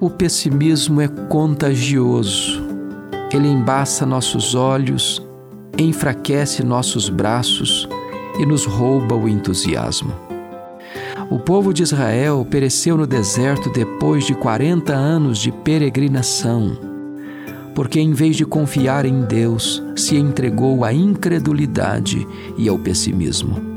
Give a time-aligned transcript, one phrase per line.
[0.00, 2.62] O pessimismo é contagioso.
[3.30, 5.22] Ele embaça nossos olhos,
[5.76, 7.86] enfraquece nossos braços
[8.38, 10.14] e nos rouba o entusiasmo.
[11.28, 16.78] O povo de Israel pereceu no deserto depois de 40 anos de peregrinação,
[17.74, 22.26] porque em vez de confiar em Deus, se entregou à incredulidade
[22.56, 23.68] e ao pessimismo.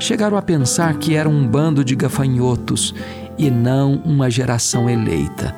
[0.00, 2.94] Chegaram a pensar que era um bando de gafanhotos
[3.38, 5.54] e não uma geração eleita.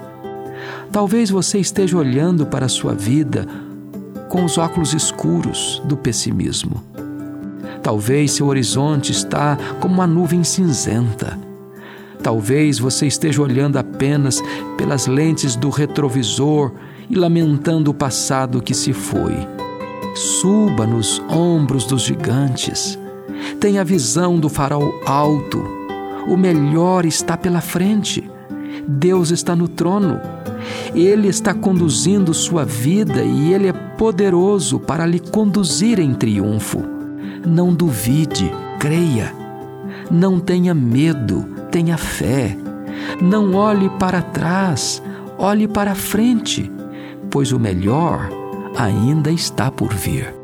[0.91, 3.47] Talvez você esteja olhando para a sua vida
[4.29, 6.83] com os óculos escuros do pessimismo.
[7.83, 11.39] Talvez seu horizonte está como uma nuvem cinzenta.
[12.23, 14.41] Talvez você esteja olhando apenas
[14.79, 16.73] pelas lentes do retrovisor
[17.11, 19.37] e lamentando o passado que se foi.
[20.15, 22.99] Suba nos ombros dos gigantes.
[23.61, 25.74] Tenha a visão do farol alto
[26.27, 28.29] o melhor está pela frente.
[28.87, 30.21] Deus está no trono.
[30.95, 36.83] Ele está conduzindo sua vida e Ele é poderoso para lhe conduzir em triunfo.
[37.47, 39.35] Não duvide, creia.
[40.11, 42.57] Não tenha medo, tenha fé.
[43.21, 45.03] Não olhe para trás,
[45.39, 46.71] olhe para frente,
[47.31, 48.31] pois o melhor
[48.77, 50.44] ainda está por vir.